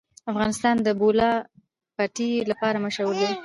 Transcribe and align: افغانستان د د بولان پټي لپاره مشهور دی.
افغانستان 0.31 0.75
د 0.79 0.83
د 0.87 0.89
بولان 0.99 1.37
پټي 1.95 2.31
لپاره 2.51 2.81
مشهور 2.85 3.13
دی. 3.21 3.29